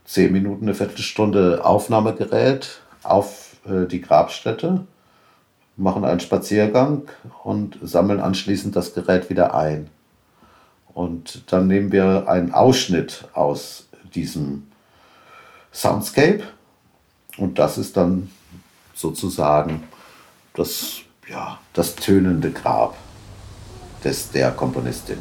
zehn 0.05 0.33
Minuten, 0.33 0.67
eine 0.67 0.75
Viertelstunde 0.75 1.65
Aufnahmegerät 1.65 2.81
auf 3.03 3.50
äh, 3.65 3.87
die 3.87 4.01
Grabstätte, 4.01 4.87
machen 5.77 6.05
einen 6.05 6.21
Spaziergang 6.21 7.03
und 7.43 7.79
sammeln 7.83 8.21
anschließend 8.21 8.77
das 8.77 8.95
Gerät 8.95 9.31
wieder 9.31 9.55
ein. 9.55 9.89
Und 10.93 11.51
dann 11.53 11.67
nehmen 11.67 11.93
wir 11.93 12.29
einen 12.29 12.53
Ausschnitt 12.53 13.29
aus 13.33 13.89
diesem 14.15 14.67
Soundscape 15.73 16.43
und 17.39 17.59
das 17.59 17.79
ist 17.79 17.97
dann 17.97 18.31
sozusagen 18.95 19.85
das, 20.55 20.99
ja, 21.29 21.59
das 21.73 21.95
tönende 21.97 22.51
Grab 22.51 22.97
des, 24.05 24.31
der 24.31 24.51
Komponistin. 24.51 25.19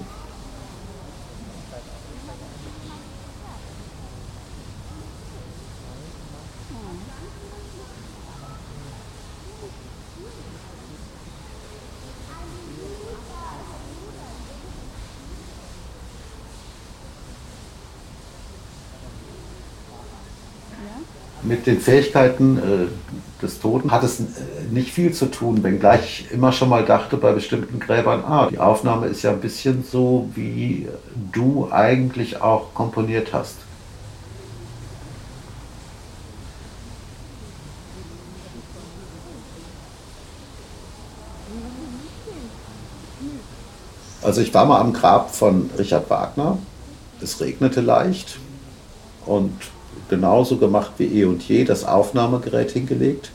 Mit 21.50 21.66
den 21.66 21.82
Fähigkeiten 21.82 22.58
äh, 22.58 23.42
des 23.42 23.60
Toten 23.60 23.92
hat 23.92 24.04
es 24.04 24.20
äh, 24.20 24.24
nicht 24.70 24.92
viel 24.92 25.14
zu 25.14 25.26
tun, 25.26 25.64
wenngleich 25.64 26.28
ich 26.28 26.32
immer 26.32 26.52
schon 26.52 26.70
mal 26.70 26.86
dachte 26.86 27.18
bei 27.18 27.34
bestimmten 27.34 27.80
Gräbern, 27.80 28.24
ah, 28.24 28.48
die 28.50 28.60
Aufnahme 28.60 29.08
ist 29.08 29.24
ja 29.24 29.32
ein 29.32 29.42
bisschen 29.42 29.84
so, 29.84 30.30
wie 30.36 30.88
du 31.34 31.68
eigentlich 31.72 32.42
auch 32.42 32.74
komponiert 32.76 33.34
hast. 33.34 33.56
Also 44.22 44.42
ich 44.42 44.54
war 44.54 44.66
mal 44.66 44.80
am 44.80 44.94
Grab 44.94 45.34
von 45.34 45.72
Richard 45.78 46.10
Wagner. 46.10 46.60
Es 47.22 47.42
regnete 47.42 47.82
leicht 47.82 48.38
und 49.26 49.54
genauso 50.10 50.58
gemacht 50.58 50.94
wie 50.98 51.06
eh 51.06 51.26
und 51.26 51.48
je, 51.48 51.64
das 51.64 51.86
Aufnahmegerät 51.86 52.72
hingelegt. 52.72 53.32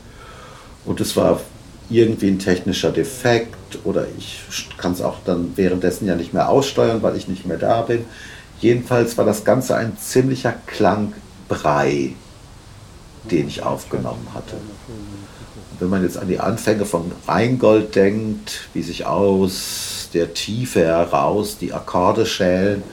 Und 0.85 1.01
es 1.01 1.15
war 1.15 1.39
irgendwie 1.89 2.27
ein 2.27 2.39
technischer 2.39 2.91
Defekt 2.91 3.79
oder 3.83 4.07
ich 4.17 4.39
kann 4.77 4.91
es 4.91 5.01
auch 5.01 5.17
dann 5.25 5.51
währenddessen 5.55 6.07
ja 6.07 6.15
nicht 6.15 6.33
mehr 6.33 6.49
aussteuern, 6.49 7.01
weil 7.01 7.15
ich 7.15 7.27
nicht 7.27 7.45
mehr 7.45 7.57
da 7.57 7.81
bin. 7.81 8.05
Jedenfalls 8.59 9.17
war 9.17 9.25
das 9.25 9.43
Ganze 9.43 9.75
ein 9.75 9.97
ziemlicher 9.97 10.53
Klangbrei, 10.65 12.13
den 13.29 13.47
ich 13.47 13.63
aufgenommen 13.63 14.27
hatte. 14.33 14.55
Und 15.75 15.81
wenn 15.81 15.89
man 15.89 16.03
jetzt 16.03 16.17
an 16.17 16.27
die 16.27 16.39
Anfänge 16.39 16.85
von 16.85 17.11
Rheingold 17.27 17.95
denkt, 17.95 18.69
wie 18.73 18.81
sich 18.81 19.05
aus 19.05 19.94
der 20.15 20.33
Tiefe 20.33 20.85
heraus 20.85 21.57
die 21.59 21.73
Akkorde 21.73 22.25
schälen, 22.25 22.83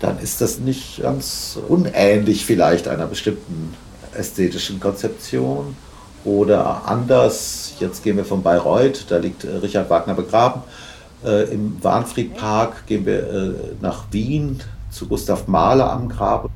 dann 0.00 0.18
ist 0.18 0.40
das 0.40 0.58
nicht 0.58 1.02
ganz 1.02 1.58
unähnlich 1.68 2.44
vielleicht 2.44 2.86
einer 2.86 3.06
bestimmten 3.06 3.74
ästhetischen 4.14 4.78
Konzeption. 4.78 5.76
Oder 6.24 6.82
anders, 6.86 7.74
jetzt 7.80 8.04
gehen 8.04 8.16
wir 8.16 8.24
von 8.24 8.42
Bayreuth, 8.42 9.06
da 9.08 9.16
liegt 9.18 9.44
äh, 9.44 9.56
Richard 9.56 9.88
Wagner 9.88 10.14
begraben. 10.14 10.62
Äh, 11.24 11.44
Im 11.54 11.82
Warnfriedpark 11.82 12.86
gehen 12.86 13.06
wir 13.06 13.18
äh, 13.18 13.52
nach 13.80 14.04
Wien 14.10 14.60
zu 14.90 15.06
Gustav 15.06 15.46
Mahler 15.46 15.90
am 15.90 16.08
Grab. 16.08 16.50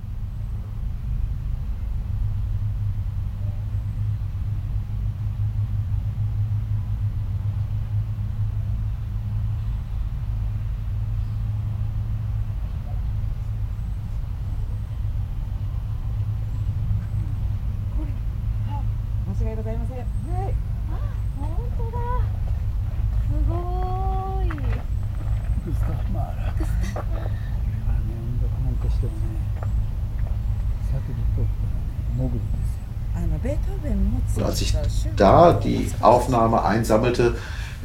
Als 34.52 34.60
ich 34.60 34.74
da 35.16 35.54
die 35.54 35.90
Aufnahme 36.02 36.62
einsammelte, 36.62 37.36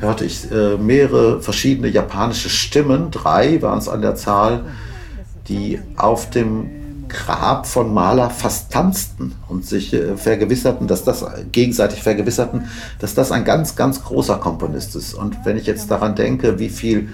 hörte 0.01 0.25
ich 0.25 0.51
äh, 0.51 0.75
mehrere 0.75 1.41
verschiedene 1.41 1.87
japanische 1.87 2.49
Stimmen, 2.49 3.09
drei 3.09 3.61
waren 3.61 3.79
es 3.79 3.87
an 3.87 4.01
der 4.01 4.15
Zahl, 4.15 4.65
die 5.47 5.79
auf 5.95 6.29
dem 6.29 7.07
Grab 7.07 7.67
von 7.67 7.93
Maler 7.93 8.29
fast 8.29 8.69
tanzten 8.69 9.33
und 9.47 9.65
sich 9.65 9.93
äh, 9.93 10.17
vergewisserten, 10.17 10.87
dass 10.87 11.05
das 11.05 11.25
gegenseitig 11.53 12.03
vergewisserten, 12.03 12.67
dass 12.99 13.15
das 13.15 13.31
ein 13.31 13.45
ganz, 13.45 13.77
ganz 13.77 14.03
großer 14.03 14.35
Komponist 14.35 14.97
ist. 14.97 15.13
Und 15.13 15.37
wenn 15.45 15.55
ich 15.55 15.67
jetzt 15.67 15.89
daran 15.89 16.15
denke, 16.15 16.59
wie 16.59 16.69
viel 16.69 17.07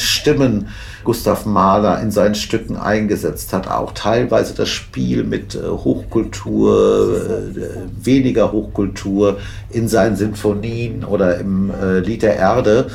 Stimmen 0.00 0.68
Gustav 1.04 1.46
Mahler 1.46 2.00
in 2.00 2.10
seinen 2.10 2.34
Stücken 2.34 2.76
eingesetzt 2.76 3.52
hat, 3.52 3.68
auch 3.68 3.92
teilweise 3.92 4.54
das 4.54 4.68
Spiel 4.68 5.24
mit 5.24 5.54
äh, 5.54 5.68
Hochkultur, 5.68 7.16
äh, 7.56 8.04
weniger 8.04 8.52
Hochkultur 8.52 9.38
in 9.70 9.88
seinen 9.88 10.16
Sinfonien 10.16 11.04
oder 11.04 11.38
im 11.38 11.70
äh, 11.70 12.00
Lied 12.00 12.22
der 12.22 12.36
Erde, 12.36 12.90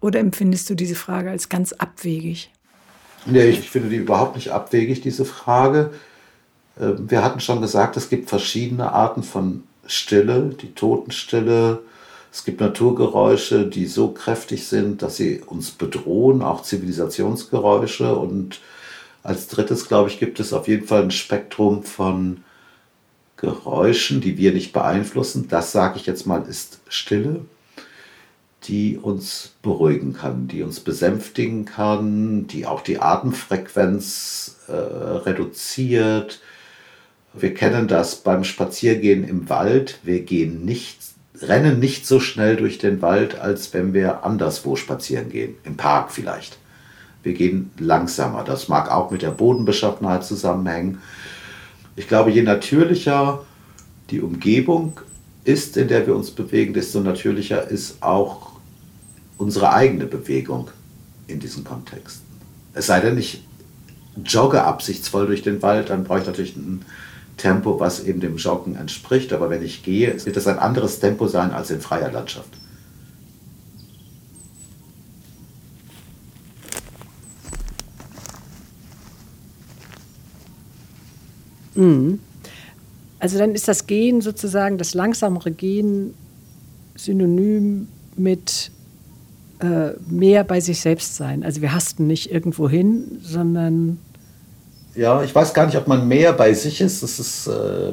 Oder 0.00 0.18
empfindest 0.18 0.68
du 0.68 0.74
diese 0.74 0.96
Frage 0.96 1.30
als 1.30 1.48
ganz 1.48 1.72
abwegig? 1.72 2.50
Nee, 3.24 3.50
ich 3.50 3.70
finde 3.70 3.90
die 3.90 3.96
überhaupt 3.96 4.34
nicht 4.34 4.50
abwegig, 4.50 5.00
diese 5.00 5.24
Frage. 5.24 5.92
Ähm, 6.80 7.08
wir 7.08 7.22
hatten 7.22 7.38
schon 7.38 7.60
gesagt, 7.60 7.96
es 7.96 8.08
gibt 8.08 8.28
verschiedene 8.28 8.92
Arten 8.92 9.22
von 9.22 9.62
Stille, 9.86 10.56
die 10.60 10.74
Totenstille. 10.74 11.82
Es 12.32 12.44
gibt 12.44 12.62
Naturgeräusche, 12.62 13.66
die 13.66 13.86
so 13.86 14.08
kräftig 14.08 14.66
sind, 14.66 15.02
dass 15.02 15.16
sie 15.16 15.42
uns 15.46 15.70
bedrohen, 15.70 16.40
auch 16.40 16.62
Zivilisationsgeräusche. 16.62 18.16
Und 18.16 18.60
als 19.22 19.48
drittes, 19.48 19.86
glaube 19.86 20.08
ich, 20.08 20.18
gibt 20.18 20.40
es 20.40 20.54
auf 20.54 20.66
jeden 20.66 20.86
Fall 20.86 21.02
ein 21.02 21.10
Spektrum 21.10 21.82
von 21.82 22.42
Geräuschen, 23.36 24.22
die 24.22 24.38
wir 24.38 24.54
nicht 24.54 24.72
beeinflussen. 24.72 25.48
Das 25.48 25.72
sage 25.72 25.98
ich 25.98 26.06
jetzt 26.06 26.26
mal, 26.26 26.42
ist 26.48 26.80
Stille, 26.88 27.44
die 28.64 28.96
uns 28.96 29.52
beruhigen 29.60 30.14
kann, 30.14 30.48
die 30.48 30.62
uns 30.62 30.80
besänftigen 30.80 31.66
kann, 31.66 32.46
die 32.46 32.64
auch 32.64 32.80
die 32.80 32.98
Atemfrequenz 32.98 34.56
äh, 34.68 34.72
reduziert. 34.72 36.40
Wir 37.34 37.52
kennen 37.52 37.88
das 37.88 38.16
beim 38.16 38.44
Spaziergehen 38.44 39.28
im 39.28 39.50
Wald. 39.50 39.98
Wir 40.02 40.20
gehen 40.20 40.64
nicht, 40.64 40.98
rennen 41.42 41.78
nicht 41.78 42.06
so 42.06 42.20
schnell 42.20 42.56
durch 42.56 42.78
den 42.78 43.02
Wald, 43.02 43.38
als 43.38 43.72
wenn 43.74 43.92
wir 43.92 44.24
anderswo 44.24 44.76
spazieren 44.76 45.30
gehen, 45.30 45.56
im 45.64 45.76
Park 45.76 46.12
vielleicht. 46.12 46.58
Wir 47.22 47.34
gehen 47.34 47.70
langsamer. 47.78 48.44
Das 48.44 48.68
mag 48.68 48.90
auch 48.90 49.10
mit 49.10 49.22
der 49.22 49.30
Bodenbeschaffenheit 49.30 50.24
zusammenhängen. 50.24 50.98
Ich 51.96 52.08
glaube, 52.08 52.30
je 52.30 52.42
natürlicher 52.42 53.44
die 54.10 54.20
Umgebung 54.20 55.00
ist, 55.44 55.76
in 55.76 55.88
der 55.88 56.06
wir 56.06 56.16
uns 56.16 56.30
bewegen, 56.30 56.74
desto 56.74 57.00
natürlicher 57.00 57.68
ist 57.68 58.02
auch 58.02 58.52
unsere 59.38 59.72
eigene 59.72 60.06
Bewegung 60.06 60.70
in 61.26 61.40
diesen 61.40 61.64
Kontexten. 61.64 62.26
Es 62.74 62.86
sei 62.86 63.00
denn, 63.00 63.18
ich 63.18 63.44
jogge 64.24 64.62
absichtsvoll 64.62 65.26
durch 65.26 65.42
den 65.42 65.62
Wald, 65.62 65.90
dann 65.90 66.04
brauche 66.04 66.20
ich 66.20 66.26
natürlich 66.26 66.56
ein 66.56 66.84
Tempo, 67.36 67.80
was 67.80 68.04
eben 68.04 68.20
dem 68.20 68.36
Joggen 68.36 68.76
entspricht. 68.76 69.32
Aber 69.32 69.50
wenn 69.50 69.62
ich 69.62 69.82
gehe, 69.82 70.24
wird 70.24 70.36
es 70.36 70.46
ein 70.46 70.58
anderes 70.58 71.00
Tempo 71.00 71.28
sein 71.28 71.50
als 71.52 71.70
in 71.70 71.80
freier 71.80 72.10
Landschaft. 72.12 72.50
Mhm. 81.74 82.18
Also 83.18 83.38
dann 83.38 83.54
ist 83.54 83.68
das 83.68 83.86
Gehen 83.86 84.20
sozusagen, 84.20 84.78
das 84.78 84.94
langsamere 84.94 85.52
Gehen 85.52 86.14
synonym 86.96 87.88
mit 88.16 88.70
äh, 89.60 89.92
mehr 90.08 90.44
bei 90.44 90.60
sich 90.60 90.80
selbst 90.80 91.16
sein. 91.16 91.44
Also 91.44 91.62
wir 91.62 91.72
hasten 91.72 92.06
nicht 92.06 92.30
irgendwo 92.30 92.68
hin, 92.68 93.18
sondern... 93.22 93.98
Ja, 94.94 95.22
ich 95.22 95.34
weiß 95.34 95.54
gar 95.54 95.66
nicht, 95.66 95.76
ob 95.76 95.88
man 95.88 96.06
mehr 96.06 96.32
bei 96.32 96.52
sich 96.54 96.80
ist. 96.80 97.02
Das 97.02 97.18
ist... 97.18 97.46
Äh, 97.46 97.92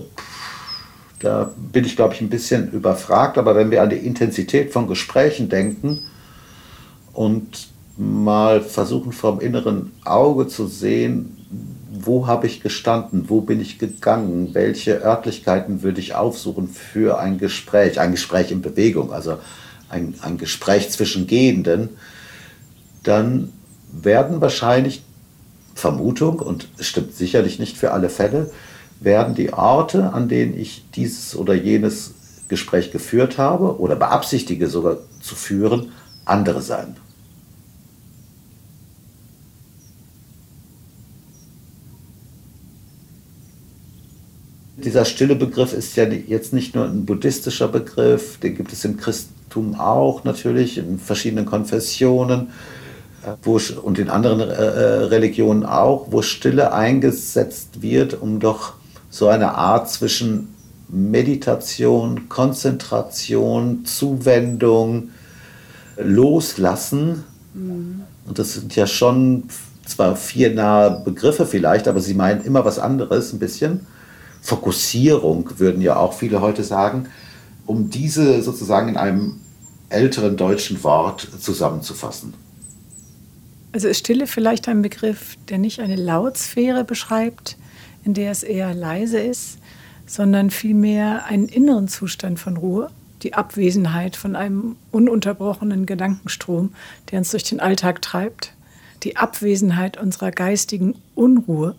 da 1.20 1.52
bin 1.58 1.84
ich, 1.84 1.98
glaube 1.98 2.14
ich, 2.14 2.22
ein 2.22 2.30
bisschen 2.30 2.72
überfragt. 2.72 3.38
Aber 3.38 3.56
wenn 3.56 3.72
wir 3.72 3.84
an 3.84 3.90
die 3.90 3.98
Intensität 3.98 4.72
von 4.72 4.88
Gesprächen 4.88 5.50
denken 5.50 6.00
und 7.14 7.68
mal 7.98 8.62
versuchen 8.62 9.12
vom 9.12 9.42
inneren 9.42 9.92
Auge 10.06 10.48
zu 10.48 10.68
sehen, 10.68 11.36
wo 11.92 12.28
habe 12.28 12.48
ich 12.48 12.62
gestanden, 12.62 13.26
wo 13.28 13.42
bin 13.42 13.60
ich 13.60 13.78
gegangen, 13.78 14.54
welche 14.54 15.04
Örtlichkeiten 15.04 15.84
würde 15.84 16.00
ich 16.00 16.16
aufsuchen 16.16 16.70
für 16.70 17.20
ein 17.20 17.38
Gespräch, 17.38 18.00
ein 18.00 18.12
Gespräch 18.12 18.52
in 18.52 18.62
Bewegung, 18.62 19.12
also 19.12 19.40
ein, 19.90 20.16
ein 20.22 20.38
Gespräch 20.38 20.90
zwischen 20.92 21.28
Gehenden, 21.28 21.90
dann 23.04 23.52
werden 23.92 24.40
wahrscheinlich 24.40 25.02
Vermutung, 25.80 26.40
und 26.40 26.68
es 26.78 26.88
stimmt 26.88 27.16
sicherlich 27.16 27.60
nicht 27.60 27.78
für 27.78 27.92
alle 27.92 28.10
Fälle, 28.10 28.52
werden 29.00 29.34
die 29.34 29.54
Orte, 29.54 30.14
an 30.14 30.28
denen 30.28 30.60
ich 30.60 30.84
dieses 30.96 31.36
oder 31.36 31.54
jenes 31.54 32.14
Gespräch 32.50 32.92
geführt 32.92 33.38
habe 33.38 33.80
oder 33.80 33.96
beabsichtige 33.96 34.68
sogar 34.68 34.98
zu 35.22 35.36
führen, 35.36 35.92
andere 36.26 36.62
sein. 36.62 36.98
Dieser 44.78 45.04
stille 45.04 45.36
Begriff 45.36 45.74
ist 45.74 45.96
ja 45.98 46.06
jetzt 46.06 46.54
nicht 46.54 46.74
nur 46.74 46.86
ein 46.86 47.06
buddhistischer 47.06 47.68
Begriff, 47.68 48.38
den 48.40 48.56
gibt 48.56 48.72
es 48.72 48.86
im 48.86 48.96
Christentum 48.96 49.76
auch 49.76 50.24
natürlich, 50.24 50.78
in 50.78 50.98
verschiedenen 51.00 51.46
Konfessionen 51.46 52.50
wo, 53.44 53.60
und 53.82 54.00
in 54.00 54.10
anderen 54.10 54.42
äh, 54.42 54.44
äh, 54.44 55.04
Religionen 55.06 55.66
auch, 55.66 56.08
wo 56.10 56.22
Stille 56.22 56.74
eingesetzt 56.74 57.82
wird, 57.82 58.22
um 58.22 58.40
doch 58.40 58.74
so 59.10 59.28
eine 59.28 59.56
Art 59.56 59.90
zwischen 59.90 60.54
Meditation, 60.88 62.30
Konzentration, 62.30 63.86
Zuwendung, 63.86 65.10
Loslassen. 65.98 67.24
Mhm. 67.54 68.02
Und 68.26 68.40
das 68.40 68.54
sind 68.54 68.76
ja 68.76 68.88
schon 68.88 69.44
zwar 69.86 70.16
vier 70.16 70.54
nahe 70.54 71.02
Begriffe 71.04 71.46
vielleicht, 71.46 71.88
aber 71.88 72.00
sie 72.00 72.14
meinen 72.14 72.44
immer 72.44 72.64
was 72.66 72.80
anderes 72.80 73.34
ein 73.34 73.40
bisschen 73.40 73.88
Fokussierung, 74.42 75.50
würden 75.58 75.82
ja 75.82 75.98
auch 75.98 76.14
viele 76.14 76.42
heute 76.42 76.64
sagen, 76.64 77.08
um 77.66 77.90
diese 77.90 78.42
sozusagen 78.42 78.90
in 78.90 78.98
einem 78.98 79.40
älteren 79.90 80.38
deutschen 80.38 80.84
Wort 80.84 81.28
zusammenzufassen. 81.40 82.34
Also 83.72 83.88
ist 83.88 84.00
Stille 84.00 84.28
vielleicht 84.28 84.68
ein 84.68 84.82
Begriff, 84.82 85.36
der 85.48 85.58
nicht 85.58 85.80
eine 85.80 85.96
Lautsphäre 85.96 86.84
beschreibt, 86.84 87.58
in 88.04 88.14
der 88.14 88.32
es 88.32 88.44
eher 88.44 88.74
leise 88.74 89.20
ist, 89.20 89.60
sondern 90.06 90.50
vielmehr 90.50 91.26
einen 91.26 91.48
inneren 91.48 91.88
Zustand 91.88 92.40
von 92.40 92.58
Ruhe, 92.58 92.90
die 93.22 93.34
Abwesenheit 93.34 94.16
von 94.16 94.36
einem 94.36 94.76
ununterbrochenen 94.92 95.86
Gedankenstrom, 95.86 96.74
der 97.12 97.20
uns 97.20 97.32
durch 97.32 97.44
den 97.44 97.60
Alltag 97.60 98.02
treibt, 98.02 98.54
die 99.04 99.18
Abwesenheit 99.18 99.98
unserer 99.98 100.32
geistigen 100.32 100.96
Unruhe 101.16 101.76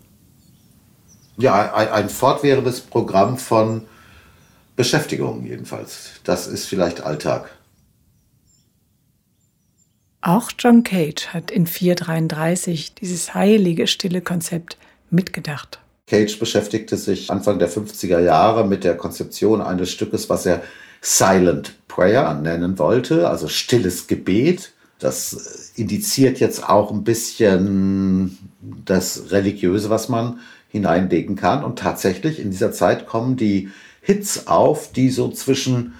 ja, 1.41 1.73
ein, 1.73 1.89
ein 1.89 2.09
fortwährendes 2.09 2.81
Programm 2.81 3.37
von 3.37 3.83
Beschäftigung 4.75 5.45
jedenfalls. 5.45 6.11
Das 6.23 6.47
ist 6.47 6.65
vielleicht 6.65 7.01
Alltag. 7.01 7.49
Auch 10.21 10.51
John 10.57 10.83
Cage 10.83 11.27
hat 11.29 11.49
in 11.49 11.65
433 11.65 12.93
dieses 12.93 13.33
heilige 13.33 13.87
stille 13.87 14.21
Konzept 14.21 14.77
mitgedacht. 15.09 15.79
Cage 16.07 16.37
beschäftigte 16.37 16.97
sich 16.97 17.31
Anfang 17.31 17.57
der 17.57 17.69
50er 17.69 18.19
Jahre 18.19 18.67
mit 18.67 18.83
der 18.83 18.95
Konzeption 18.97 19.61
eines 19.61 19.91
Stückes, 19.91 20.29
was 20.29 20.45
er 20.45 20.61
Silent 21.01 21.73
Prayer 21.87 22.35
nennen 22.35 22.77
wollte, 22.77 23.29
also 23.29 23.47
stilles 23.47 24.07
Gebet. 24.07 24.73
Das 24.99 25.71
indiziert 25.75 26.39
jetzt 26.39 26.69
auch 26.69 26.91
ein 26.91 27.03
bisschen 27.03 28.37
das 28.85 29.31
Religiöse, 29.31 29.89
was 29.89 30.09
man 30.09 30.39
hineinlegen 30.69 31.35
kann. 31.35 31.63
Und 31.63 31.79
tatsächlich 31.79 32.39
in 32.39 32.51
dieser 32.51 32.71
Zeit 32.71 33.07
kommen 33.07 33.37
die 33.37 33.71
Hits 34.01 34.47
auf, 34.47 34.91
die 34.91 35.09
so 35.09 35.29
zwischen 35.29 35.95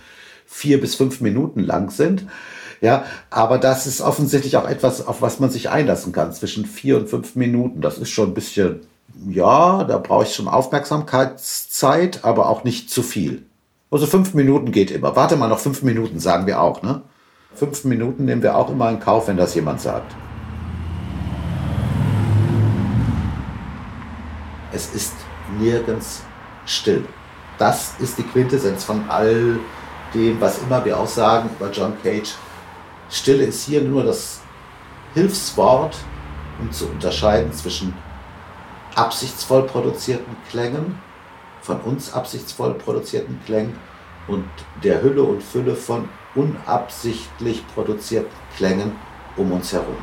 vier 0.46 0.80
bis 0.80 0.96
fünf 0.96 1.22
Minuten 1.22 1.62
lang 1.62 1.90
sind. 1.90 2.26
Ja, 2.82 3.06
aber 3.30 3.58
das 3.60 3.88
ist 3.88 4.02
offensichtlich 4.02 4.58
auch 4.58 4.68
etwas, 4.68 5.08
auf 5.08 5.22
was 5.22 5.40
man 5.40 5.50
sich 5.50 5.70
einlassen 5.70 6.12
kann, 6.12 6.34
zwischen 6.34 6.66
vier 6.66 6.98
und 6.98 7.10
fünf 7.10 7.36
Minuten. 7.36 7.82
Das 7.82 7.98
ist 7.98 8.10
schon 8.10 8.32
ein 8.32 8.34
bisschen, 8.34 8.82
ja, 9.30 9.84
da 9.84 9.98
brauche 10.00 10.24
ich 10.24 10.34
schon 10.34 10.48
Aufmerksamkeitszeit, 10.48 12.24
aber 12.24 12.50
auch 12.50 12.64
nicht 12.64 12.90
zu 12.90 13.04
viel. 13.04 13.46
Also 13.92 14.08
fünf 14.08 14.34
Minuten 14.34 14.72
geht 14.72 14.90
immer. 14.90 15.16
Warte 15.16 15.36
mal, 15.36 15.48
noch 15.48 15.60
fünf 15.60 15.84
Minuten 15.84 16.20
sagen 16.20 16.48
wir 16.48 16.62
auch, 16.62 16.82
ne? 16.82 17.02
Fünf 17.54 17.84
Minuten 17.84 18.26
nehmen 18.26 18.42
wir 18.42 18.56
auch 18.56 18.70
immer 18.70 18.90
in 18.90 19.00
Kauf, 19.00 19.28
wenn 19.28 19.38
das 19.38 19.54
jemand 19.54 19.82
sagt. 19.82 20.16
es 24.72 24.94
ist 24.94 25.14
nirgends 25.60 26.24
still. 26.66 27.04
Das 27.58 27.94
ist 28.00 28.18
die 28.18 28.24
Quintessenz 28.24 28.84
von 28.84 29.04
all 29.10 29.60
dem, 30.14 30.40
was 30.42 30.60
immer 30.60 30.84
wir 30.84 31.00
auch 31.00 31.08
sagen 31.08 31.50
über 31.58 31.70
John 31.72 31.94
Cage. 32.02 32.34
Stille 33.12 33.44
ist 33.44 33.66
hier 33.66 33.82
nur 33.82 34.04
das 34.06 34.40
Hilfswort, 35.14 35.98
um 36.60 36.72
zu 36.72 36.88
unterscheiden 36.88 37.52
zwischen 37.52 37.94
absichtsvoll 38.96 39.64
produzierten 39.64 40.36
Klängen, 40.50 40.98
von 41.62 41.82
uns 41.82 42.14
absichtsvoll 42.14 42.74
produzierten 42.76 43.40
Klängen 43.46 43.76
und 44.28 44.48
der 44.84 45.02
Hülle 45.04 45.24
und 45.24 45.44
Fülle 45.44 45.76
von 45.76 46.08
unabsichtlich 46.36 47.64
produzierten 47.76 48.32
Klängen 48.56 48.94
um 49.36 49.52
uns 49.52 49.74
herum. 49.74 49.98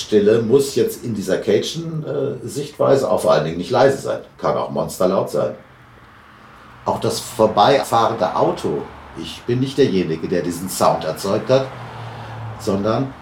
Stille 0.00 0.42
muss 0.42 0.74
jetzt 0.74 1.04
in 1.04 1.14
dieser 1.14 1.38
Cajun-Sichtweise 1.38 3.10
auch 3.10 3.20
vor 3.20 3.32
allen 3.32 3.44
Dingen 3.44 3.58
nicht 3.58 3.70
leise 3.70 3.98
sein. 3.98 4.20
Kann 4.38 4.56
auch 4.56 4.70
monsterlaut 4.70 5.30
sein. 5.30 5.54
Auch 6.84 7.00
das 7.00 7.20
vorbeifahrende 7.20 8.34
Auto. 8.36 8.82
Ich 9.18 9.42
bin 9.42 9.60
nicht 9.60 9.78
derjenige, 9.78 10.28
der 10.28 10.42
diesen 10.42 10.68
Sound 10.68 11.04
erzeugt 11.04 11.50
hat, 11.50 11.66
sondern 12.58 13.12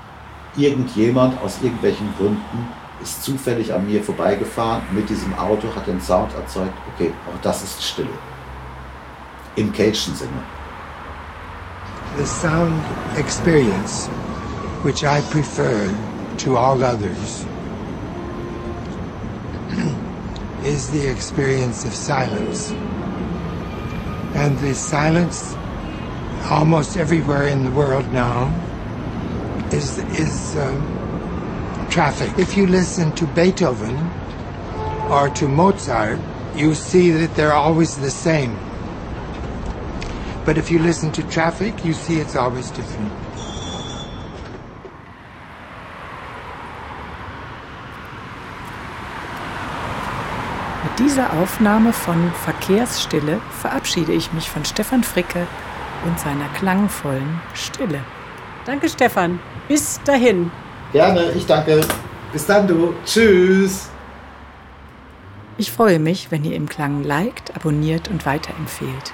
irgendjemand 0.57 1.41
aus 1.43 1.59
irgendwelchen 1.63 2.13
Gründen 2.17 2.69
ist 3.03 3.23
zufällig 3.23 3.73
an 3.73 3.87
mir 3.87 4.03
vorbeigefahren 4.03 4.83
mit 4.91 5.09
diesem 5.09 5.37
Auto, 5.39 5.69
hat 5.75 5.87
den 5.87 6.01
Sound 6.01 6.35
erzeugt. 6.35 6.75
Okay, 6.95 7.13
auch 7.27 7.41
das 7.43 7.63
ist 7.63 7.83
Stille. 7.83 8.09
Im 9.57 9.73
Cajun-Sinne. 9.73 10.43
The 12.17 12.27
sound 12.27 12.83
experience, 13.17 14.09
which 14.83 15.03
I 15.05 15.21
prefer 15.31 15.91
to 16.39 16.57
all 16.57 16.83
others, 16.83 17.45
is 20.65 20.91
the 20.91 21.07
experience 21.07 21.85
of 21.85 21.95
silence. 21.95 22.71
And 24.35 24.59
the 24.59 24.75
silence 24.75 25.55
almost 26.51 26.97
everywhere 26.97 27.49
in 27.49 27.65
the 27.65 27.71
world 27.71 28.11
now 28.13 28.49
is, 29.73 29.99
is 29.99 30.57
um, 30.57 31.89
traffic. 31.91 32.39
If 32.39 32.57
you 32.57 32.67
listen 32.67 33.13
to 33.17 33.27
Beethoven 33.27 33.97
or 35.11 35.31
to 35.31 35.49
Mozart, 35.49 36.19
you 36.55 36.75
see 36.75 37.11
that 37.11 37.35
they're 37.35 37.53
always 37.53 37.97
the 37.97 38.11
same. 38.11 38.59
But 40.45 40.57
if 40.57 40.71
you 40.71 40.79
listen 40.79 41.13
to 41.13 41.23
traffic, 41.25 41.85
you 41.85 41.93
see 41.93 42.21
it's 42.21 42.37
always 42.37 42.71
different. 42.71 43.13
Dieser 50.99 51.33
Aufnahme 51.35 51.93
von 51.93 52.33
Verkehrsstille 52.45 53.41
verabschiede 53.61 54.13
ich 54.13 54.33
mich 54.33 54.51
von 54.51 54.65
Stefan 54.65 55.05
Fricke 55.05 55.47
und 56.05 56.19
seiner 56.19 56.49
klangvollen 56.59 57.41
Stille. 57.55 58.01
Danke, 58.67 58.89
Stefan. 58.89 59.39
Bis 59.69 60.01
dahin. 60.05 60.51
Gerne, 60.93 61.31
ich 61.33 61.47
danke. 61.47 61.81
Bis 62.33 62.47
dann, 62.47 62.67
du. 62.67 62.95
Tschüss. 63.05 63.91
Ich 65.57 65.73
freue 65.73 65.99
mich, 65.99 66.31
wenn 66.31 66.45
ihr 66.45 66.57
im 66.57 66.69
Klang 66.69 67.03
liked, 67.03 67.55
abonniert 67.55 68.09
und 68.09 68.27
weiterempfehlt. 68.27 69.13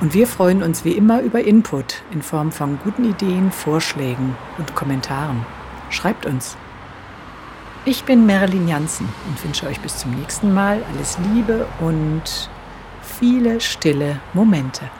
Und 0.00 0.14
wir 0.14 0.26
freuen 0.26 0.62
uns 0.62 0.84
wie 0.84 0.92
immer 0.92 1.20
über 1.22 1.42
Input 1.42 2.02
in 2.10 2.22
Form 2.22 2.52
von 2.52 2.78
guten 2.84 3.08
Ideen, 3.08 3.50
Vorschlägen 3.52 4.36
und 4.58 4.74
Kommentaren. 4.74 5.46
Schreibt 5.90 6.26
uns. 6.26 6.56
Ich 7.88 8.02
bin 8.02 8.26
Marilyn 8.26 8.66
Jansen 8.66 9.08
und 9.28 9.44
wünsche 9.44 9.64
euch 9.68 9.78
bis 9.78 9.98
zum 9.98 10.10
nächsten 10.10 10.52
Mal 10.52 10.82
alles 10.92 11.16
Liebe 11.32 11.68
und 11.78 12.50
viele 13.00 13.60
stille 13.60 14.20
Momente. 14.34 14.90